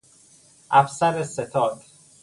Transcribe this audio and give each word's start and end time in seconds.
افسر 0.71 1.23
ستاد 1.23 1.81